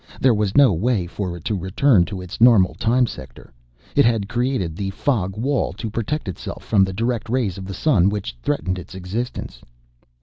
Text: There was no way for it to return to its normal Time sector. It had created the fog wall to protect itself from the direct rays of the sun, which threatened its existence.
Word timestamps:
There 0.19 0.33
was 0.33 0.57
no 0.57 0.73
way 0.73 1.05
for 1.05 1.37
it 1.37 1.45
to 1.45 1.53
return 1.55 2.05
to 2.05 2.21
its 2.23 2.41
normal 2.41 2.73
Time 2.73 3.05
sector. 3.05 3.53
It 3.95 4.03
had 4.03 4.27
created 4.27 4.75
the 4.75 4.89
fog 4.89 5.37
wall 5.37 5.73
to 5.73 5.91
protect 5.91 6.27
itself 6.27 6.63
from 6.63 6.83
the 6.83 6.91
direct 6.91 7.29
rays 7.29 7.59
of 7.59 7.65
the 7.65 7.75
sun, 7.75 8.09
which 8.09 8.35
threatened 8.41 8.79
its 8.79 8.95
existence. 8.95 9.61